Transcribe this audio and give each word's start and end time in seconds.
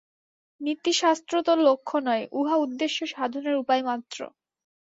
নীতিশাস্ত্র 0.61 1.33
তো 1.43 1.53
লক্ষ্য 1.61 1.97
নয়, 2.07 2.23
উহা 2.31 2.55
উদ্দেশ্য-সাধনের 2.65 3.55
উপায় 3.61 3.83
মাত্র। 3.89 4.19